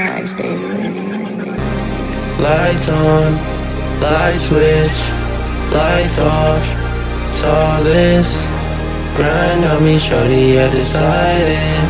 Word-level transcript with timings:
lights, 0.00 0.34
baby. 0.34 0.64
Lights 2.40 2.88
on, 2.88 3.28
light 4.00 4.38
switch, 4.46 5.00
lights 5.72 6.18
off. 6.18 6.64
Saw 7.32 7.80
this, 7.82 8.28
grind 9.16 9.64
on 9.64 9.84
me, 9.84 9.98
shorty. 9.98 10.58
I 10.58 10.70
decided, 10.70 11.80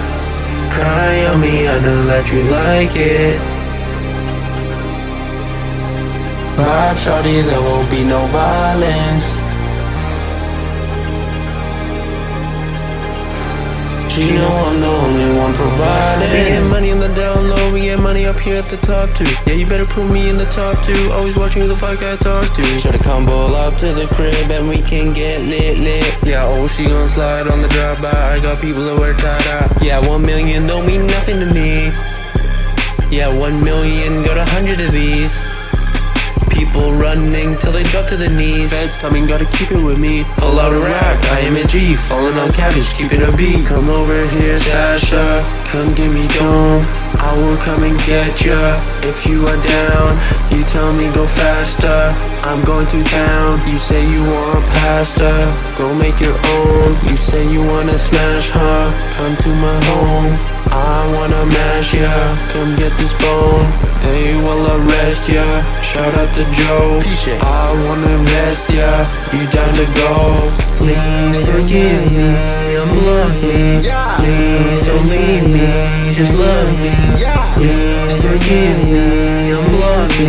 cry 0.75 1.27
on 1.31 1.41
me. 1.41 1.69
I 1.69 1.77
know 1.85 2.01
that 2.11 2.25
you 2.33 2.43
like 2.59 2.95
it. 2.97 3.39
Vibe, 6.57 6.99
shorty, 7.05 7.41
there 7.49 7.63
won't 7.63 7.91
be 7.91 8.03
no 8.05 8.21
violence. 8.27 9.37
You 14.19 14.35
know 14.35 14.53
I'm 14.67 14.81
the 14.81 14.87
only 14.87 15.20
We 15.61 16.49
get 16.49 16.71
money 16.71 16.91
on 16.91 17.01
the 17.01 17.09
down 17.09 17.51
low, 17.51 17.73
we 17.73 17.83
get 17.83 18.01
money 18.01 18.25
up 18.25 18.41
here 18.41 18.57
at 18.57 18.71
the 18.71 18.79
top 18.79 19.13
too. 19.17 19.29
Yeah, 19.47 19.61
you 19.61 19.67
better 19.67 19.85
put 19.85 20.11
me 20.11 20.31
in 20.31 20.39
the 20.39 20.47
top 20.47 20.83
two. 20.85 21.11
Always 21.13 21.37
watching 21.37 21.63
who 21.63 21.69
the 21.69 21.77
fuck 21.77 22.01
I 22.03 22.17
talk 22.17 22.49
to. 22.57 22.63
Try 22.81 22.93
to 22.93 23.03
combo 23.03 23.53
up 23.57 23.77
to 23.79 23.87
the 23.93 24.07
crib 24.15 24.51
and 24.51 24.69
we 24.69 24.81
can 24.81 25.13
get 25.13 25.43
lit, 25.43 25.79
lit. 25.79 26.17
Yeah, 26.25 26.45
oh, 26.47 26.67
she 26.67 26.87
gon' 26.87 27.09
slide 27.09 27.47
on 27.49 27.61
the 27.61 27.69
drive 27.69 28.01
by. 28.01 28.09
I 28.09 28.41
got 28.41 28.61
people 28.61 28.85
that 28.85 28.99
wear 28.99 29.13
tie 29.15 29.43
dye. 29.45 29.69
Yeah, 29.83 30.01
one 30.09 30.23
million 30.23 30.65
don't 30.65 30.87
mean 30.87 31.07
nothing 31.07 31.41
to 31.41 31.47
me. 31.47 31.93
Yeah, 33.11 33.29
one 33.29 33.63
million 33.63 34.23
got 34.23 34.39
a 34.39 34.45
hundred 34.49 34.81
of 34.81 34.93
these. 34.93 35.45
People 36.73 36.93
running 36.93 37.59
till 37.59 37.73
they 37.73 37.83
drop 37.83 38.07
to 38.11 38.17
their 38.17 38.31
knees. 38.31 38.71
Feds 38.71 38.97
coming, 38.97 39.27
gotta 39.27 39.45
keep 39.45 39.73
it 39.73 39.85
with 39.85 39.99
me. 39.99 40.23
Pull 40.37 40.61
out 40.61 40.73
a 40.73 40.79
rack, 40.79 41.19
I 41.25 41.41
am 41.41 41.57
a 41.57 41.67
G. 41.67 41.97
Falling 41.97 42.39
on 42.39 42.53
cabbage, 42.53 42.89
keep 42.95 43.13
it 43.13 43.29
a 43.29 43.37
B. 43.37 43.65
Come 43.65 43.89
over 43.89 44.25
here, 44.29 44.57
Sasha. 44.57 45.43
Come 45.67 45.93
give 45.95 46.15
me 46.15 46.29
dome. 46.29 47.00
I 47.21 47.37
will 47.37 47.57
come 47.59 47.83
and 47.85 47.99
get 48.09 48.33
ya. 48.45 48.81
If 49.05 49.27
you 49.27 49.47
are 49.47 49.61
down, 49.61 50.11
you 50.51 50.65
tell 50.65 50.91
me 50.97 51.13
go 51.13 51.27
faster. 51.27 52.01
I'm 52.49 52.65
going 52.65 52.87
to 52.89 53.05
town. 53.05 53.61
You 53.69 53.77
say 53.79 54.01
you 54.09 54.25
want 54.25 54.65
pasta. 54.81 55.31
Go 55.77 55.93
make 55.95 56.19
your 56.19 56.35
own. 56.57 56.97
You 57.09 57.17
say 57.17 57.45
you 57.53 57.61
wanna 57.63 57.99
smash, 57.99 58.49
huh? 58.51 58.89
Come 59.17 59.37
to 59.37 59.51
my 59.61 59.79
home. 59.85 60.33
I 60.73 61.13
wanna 61.13 61.45
mash 61.45 61.95
ya. 61.95 62.11
Come 62.53 62.75
get 62.77 62.97
this 62.97 63.13
bone. 63.21 63.69
They 64.01 64.35
will 64.41 64.65
arrest 64.81 65.29
ya. 65.29 65.45
Shout 65.83 66.15
out 66.15 66.33
to 66.35 66.45
Joe. 66.57 67.01
I 67.45 67.69
wanna 67.85 68.11
invest 68.17 68.71
ya. 68.71 68.91
You 69.37 69.45
down 69.53 69.73
to 69.77 69.87
go? 69.93 70.15
Please 70.81 71.39
forgive 71.45 72.11
me. 72.17 72.33
I'm 72.81 72.93
lucky. 73.05 73.85
Please 74.25 74.83
don't 74.89 75.07
leave 75.11 75.49
me. 75.53 76.00
Just 76.21 76.37
love 76.37 76.69
me. 76.85 76.93
Please 77.57 78.13
forgive 78.21 78.85
me. 78.85 79.57
I'm 79.57 79.73
lucky. 79.81 80.29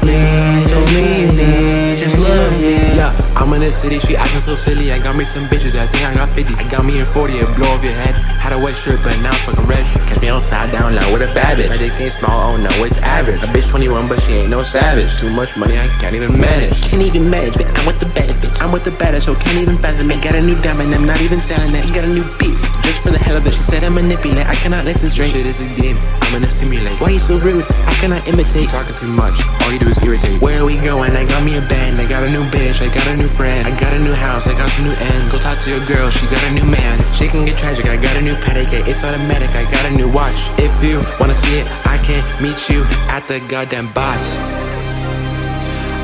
Please 0.00 0.64
don't 0.64 0.88
leave 0.96 1.36
me. 1.36 2.00
Just 2.00 2.16
love 2.16 2.52
me. 2.58 2.96
Yeah, 2.96 3.12
I'm 3.36 3.52
in 3.52 3.60
the 3.60 3.70
city, 3.70 3.98
she 3.98 4.16
acting 4.16 4.40
so 4.40 4.54
silly. 4.54 4.90
I 4.90 4.98
got 4.98 5.16
me 5.16 5.26
some 5.26 5.44
bitches, 5.52 5.76
I 5.76 5.84
think 5.84 6.08
I 6.08 6.14
got 6.14 6.32
50. 6.32 6.54
I 6.54 6.64
got 6.70 6.86
me 6.86 7.00
in 7.00 7.04
40, 7.04 7.44
it 7.44 7.56
blow 7.56 7.68
off 7.68 7.84
your 7.84 7.92
head. 7.92 8.16
Had 8.40 8.56
a 8.56 8.58
white 8.58 8.72
shirt, 8.72 9.04
but 9.04 9.20
now 9.20 9.36
it's 9.36 9.44
fucking 9.44 9.68
red. 9.68 9.84
Catch 10.08 10.22
me 10.22 10.30
on 10.30 10.40
side 10.40 10.72
down 10.72 10.94
now 10.94 11.04
with 11.12 11.20
a 11.20 11.28
bad 11.36 11.58
bitch. 11.60 11.68
My 11.68 11.76
dick 11.76 11.92
ain't 12.00 12.12
small, 12.12 12.54
oh 12.54 12.56
no, 12.56 12.72
it's 12.88 12.96
average. 13.04 13.44
A 13.44 13.48
bitch 13.52 13.68
21, 13.68 14.08
but 14.08 14.16
she 14.24 14.32
ain't 14.32 14.48
no 14.48 14.62
savage. 14.62 15.20
Too 15.20 15.28
much 15.28 15.58
money, 15.58 15.76
I 15.76 15.92
can't 16.00 16.16
even 16.16 16.40
manage. 16.40 16.80
Can't 16.88 17.04
even 17.04 17.28
manage, 17.28 17.52
but 17.52 17.68
I'm 17.76 17.84
with 17.84 18.00
the 18.00 18.08
baddest 18.16 18.40
bitch. 18.40 18.56
I'm 18.64 18.72
with 18.72 18.84
the 18.84 18.96
baddest, 18.96 19.26
so 19.26 19.36
can't 19.36 19.60
even 19.60 19.76
fathom 19.76 20.08
it. 20.08 20.24
Got 20.24 20.36
a 20.36 20.40
new 20.40 20.56
diamond, 20.64 20.94
I'm 20.96 21.04
not 21.04 21.20
even 21.20 21.36
selling 21.36 21.76
it. 21.76 21.84
Got 21.92 22.08
a 22.08 22.12
new 22.16 22.24
beat, 22.40 22.56
just 22.98 23.06
for 23.06 23.12
the 23.14 23.22
hell 23.22 23.36
of 23.36 23.46
it. 23.46 23.54
She 23.54 23.62
said 23.62 23.84
I 23.84 23.88
manipulate, 23.88 24.46
I 24.46 24.54
cannot 24.54 24.84
listen 24.84 25.08
straight. 25.08 25.30
Shit 25.30 25.46
is 25.46 25.60
a 25.62 25.68
game, 25.78 25.96
I'm 26.22 26.32
gonna 26.32 26.50
simulate. 26.50 26.98
Why 27.00 27.10
you 27.10 27.22
so 27.22 27.38
rude? 27.38 27.64
I 27.86 27.94
cannot 28.02 28.26
imitate. 28.26 28.70
Talking 28.70 28.94
too 28.94 29.10
much, 29.10 29.38
all 29.62 29.72
you 29.72 29.78
do 29.78 29.88
is 29.88 29.98
irritate. 30.02 30.42
Where 30.42 30.62
are 30.62 30.66
we 30.66 30.78
going? 30.78 31.14
I 31.14 31.24
got 31.24 31.44
me 31.44 31.56
a 31.56 31.62
band, 31.62 32.00
I 32.00 32.06
got 32.08 32.26
a 32.26 32.30
new 32.30 32.42
bitch, 32.50 32.82
I 32.82 32.92
got 32.92 33.06
a 33.06 33.16
new 33.16 33.28
friend, 33.28 33.66
I 33.66 33.72
got 33.78 33.92
a 33.94 34.00
new 34.00 34.14
house, 34.14 34.46
I 34.46 34.52
got 34.54 34.70
some 34.70 34.84
new 34.84 34.96
ends. 34.98 35.30
Go 35.30 35.38
talk 35.38 35.58
to 35.62 35.70
your 35.70 35.84
girl, 35.86 36.10
she 36.10 36.26
got 36.26 36.42
a 36.44 36.52
new 36.52 36.66
man. 36.66 36.98
She 37.04 37.28
can 37.28 37.44
get 37.44 37.58
tragic, 37.58 37.86
I 37.86 37.96
got 37.96 38.16
a 38.16 38.22
new 38.22 38.34
pedicure, 38.42 38.82
it's 38.86 39.04
automatic, 39.04 39.50
I 39.54 39.64
got 39.70 39.86
a 39.86 39.92
new 39.94 40.08
watch. 40.10 40.50
If 40.58 40.74
you 40.82 40.98
wanna 41.20 41.34
see 41.34 41.60
it, 41.60 41.66
I 41.86 41.98
can 42.02 42.22
meet 42.42 42.68
you 42.68 42.82
at 43.14 43.26
the 43.28 43.38
goddamn 43.46 43.92
Bach. 43.92 44.22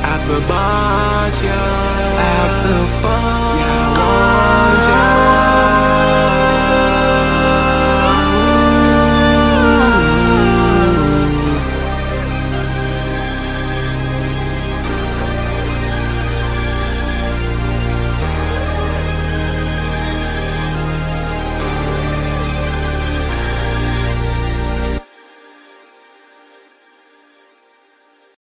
At 0.05 0.21
the 0.29 0.39
Bach, 0.47 1.33
yeah. 1.43 1.74